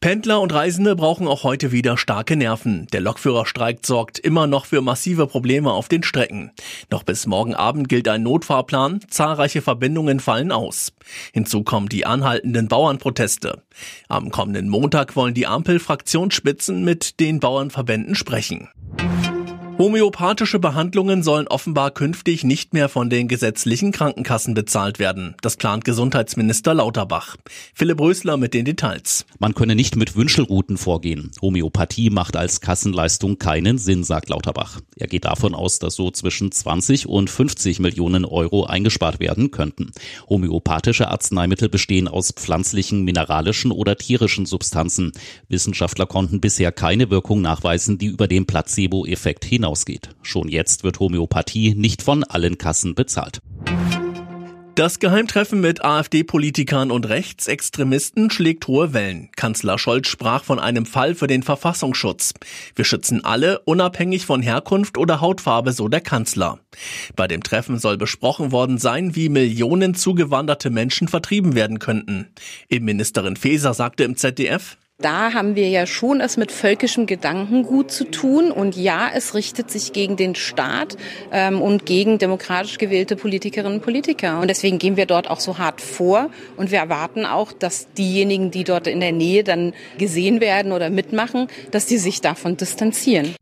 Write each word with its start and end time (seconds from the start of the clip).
Pendler 0.00 0.40
und 0.40 0.54
Reisende 0.54 0.94
brauchen 0.94 1.26
auch 1.26 1.42
heute 1.42 1.72
wieder 1.72 1.96
starke 1.96 2.36
Nerven. 2.36 2.86
Der 2.92 3.00
Lokführerstreik 3.00 3.84
sorgt 3.84 4.20
immer 4.20 4.46
noch 4.46 4.64
für 4.64 4.80
massive 4.80 5.26
Probleme 5.26 5.72
auf 5.72 5.88
den 5.88 6.04
Strecken. 6.04 6.52
Noch 6.88 7.02
bis 7.02 7.26
morgen 7.26 7.56
Abend 7.56 7.88
gilt 7.88 8.06
ein 8.06 8.22
Notfahrplan, 8.22 9.00
zahlreiche 9.10 9.60
Verbindungen 9.60 10.20
fallen 10.20 10.52
aus. 10.52 10.92
Hinzu 11.32 11.64
kommen 11.64 11.88
die 11.88 12.06
anhaltenden 12.06 12.68
Bauernproteste. 12.68 13.64
Am 14.08 14.30
kommenden 14.30 14.68
Montag 14.68 15.16
wollen 15.16 15.34
die 15.34 15.48
Ampel-Fraktionsspitzen 15.48 16.84
mit 16.84 17.18
den 17.18 17.40
Bauernverbänden 17.40 18.14
sprechen. 18.14 18.68
Homöopathische 19.78 20.58
Behandlungen 20.58 21.22
sollen 21.22 21.46
offenbar 21.46 21.92
künftig 21.92 22.42
nicht 22.42 22.74
mehr 22.74 22.88
von 22.88 23.10
den 23.10 23.28
gesetzlichen 23.28 23.92
Krankenkassen 23.92 24.52
bezahlt 24.52 24.98
werden. 24.98 25.36
Das 25.40 25.56
plant 25.56 25.84
Gesundheitsminister 25.84 26.74
Lauterbach. 26.74 27.36
Philipp 27.74 28.00
Rösler 28.00 28.36
mit 28.38 28.54
den 28.54 28.64
Details. 28.64 29.24
Man 29.38 29.54
könne 29.54 29.76
nicht 29.76 29.94
mit 29.94 30.16
Wünschelrouten 30.16 30.78
vorgehen. 30.78 31.30
Homöopathie 31.40 32.10
macht 32.10 32.34
als 32.34 32.60
Kassenleistung 32.60 33.38
keinen 33.38 33.78
Sinn, 33.78 34.02
sagt 34.02 34.30
Lauterbach. 34.30 34.80
Er 34.96 35.06
geht 35.06 35.26
davon 35.26 35.54
aus, 35.54 35.78
dass 35.78 35.94
so 35.94 36.10
zwischen 36.10 36.50
20 36.50 37.06
und 37.06 37.30
50 37.30 37.78
Millionen 37.78 38.24
Euro 38.24 38.64
eingespart 38.64 39.20
werden 39.20 39.52
könnten. 39.52 39.92
Homöopathische 40.28 41.06
Arzneimittel 41.06 41.68
bestehen 41.68 42.08
aus 42.08 42.32
pflanzlichen, 42.32 43.04
mineralischen 43.04 43.70
oder 43.70 43.96
tierischen 43.96 44.44
Substanzen. 44.44 45.12
Wissenschaftler 45.48 46.06
konnten 46.06 46.40
bisher 46.40 46.72
keine 46.72 47.10
Wirkung 47.10 47.42
nachweisen, 47.42 47.96
die 47.96 48.06
über 48.06 48.26
den 48.26 48.44
Placebo-Effekt 48.44 49.44
hinaus 49.44 49.67
hinausgeht. 49.68 50.10
Schon 50.22 50.48
jetzt 50.48 50.84
wird 50.84 50.98
Homöopathie 50.98 51.74
nicht 51.74 52.02
von 52.02 52.24
allen 52.24 52.58
Kassen 52.58 52.94
bezahlt. 52.94 53.40
Das 54.74 55.00
Geheimtreffen 55.00 55.60
mit 55.60 55.84
AfD-Politikern 55.84 56.92
und 56.92 57.08
Rechtsextremisten 57.08 58.30
schlägt 58.30 58.68
hohe 58.68 58.92
Wellen. 58.92 59.28
Kanzler 59.34 59.76
Scholz 59.76 60.06
sprach 60.06 60.44
von 60.44 60.60
einem 60.60 60.86
Fall 60.86 61.16
für 61.16 61.26
den 61.26 61.42
Verfassungsschutz. 61.42 62.32
Wir 62.76 62.84
schützen 62.84 63.24
alle, 63.24 63.58
unabhängig 63.64 64.24
von 64.24 64.40
Herkunft 64.40 64.96
oder 64.96 65.20
Hautfarbe, 65.20 65.72
so 65.72 65.88
der 65.88 66.00
Kanzler. 66.00 66.60
Bei 67.16 67.26
dem 67.26 67.42
Treffen 67.42 67.80
soll 67.80 67.98
besprochen 67.98 68.52
worden 68.52 68.78
sein, 68.78 69.16
wie 69.16 69.28
Millionen 69.28 69.96
zugewanderte 69.96 70.70
Menschen 70.70 71.08
vertrieben 71.08 71.56
werden 71.56 71.80
könnten. 71.80 72.28
Innenministerin 72.68 73.34
Faeser 73.34 73.74
sagte 73.74 74.04
im 74.04 74.16
ZDF, 74.16 74.78
da 75.00 75.32
haben 75.32 75.54
wir 75.54 75.68
ja 75.68 75.86
schon 75.86 76.20
es 76.20 76.36
mit 76.36 76.50
völkischem 76.50 77.06
Gedankengut 77.06 77.92
zu 77.92 78.04
tun. 78.04 78.50
Und 78.50 78.76
ja, 78.76 79.08
es 79.14 79.34
richtet 79.34 79.70
sich 79.70 79.92
gegen 79.92 80.16
den 80.16 80.34
Staat 80.34 80.96
ähm, 81.30 81.62
und 81.62 81.86
gegen 81.86 82.18
demokratisch 82.18 82.78
gewählte 82.78 83.14
Politikerinnen 83.14 83.74
und 83.74 83.82
Politiker. 83.82 84.40
Und 84.40 84.48
deswegen 84.48 84.78
gehen 84.78 84.96
wir 84.96 85.06
dort 85.06 85.30
auch 85.30 85.38
so 85.38 85.58
hart 85.58 85.80
vor. 85.80 86.30
Und 86.56 86.72
wir 86.72 86.80
erwarten 86.80 87.26
auch, 87.26 87.52
dass 87.52 87.92
diejenigen, 87.92 88.50
die 88.50 88.64
dort 88.64 88.88
in 88.88 88.98
der 88.98 89.12
Nähe 89.12 89.44
dann 89.44 89.72
gesehen 89.98 90.40
werden 90.40 90.72
oder 90.72 90.90
mitmachen, 90.90 91.46
dass 91.70 91.86
die 91.86 91.98
sich 91.98 92.20
davon 92.20 92.56
distanzieren. 92.56 93.36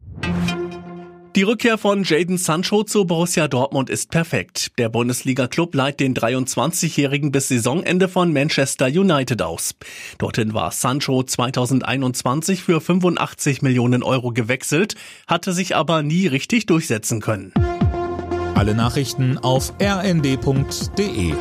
Die 1.36 1.42
Rückkehr 1.42 1.76
von 1.76 2.02
Jaden 2.02 2.38
Sancho 2.38 2.82
zu 2.82 3.04
Borussia 3.04 3.46
Dortmund 3.46 3.90
ist 3.90 4.10
perfekt. 4.10 4.72
Der 4.78 4.88
Bundesliga-Club 4.88 5.74
leiht 5.74 6.00
den 6.00 6.14
23-Jährigen 6.14 7.30
bis 7.30 7.48
Saisonende 7.48 8.08
von 8.08 8.32
Manchester 8.32 8.86
United 8.86 9.42
aus. 9.42 9.74
Dorthin 10.16 10.54
war 10.54 10.70
Sancho 10.70 11.22
2021 11.22 12.62
für 12.62 12.80
85 12.80 13.60
Millionen 13.60 14.02
Euro 14.02 14.32
gewechselt, 14.32 14.94
hatte 15.26 15.52
sich 15.52 15.76
aber 15.76 16.02
nie 16.02 16.26
richtig 16.26 16.64
durchsetzen 16.64 17.20
können. 17.20 17.52
Alle 18.54 18.74
Nachrichten 18.74 19.36
auf 19.36 19.74
rnd.de 19.78 21.34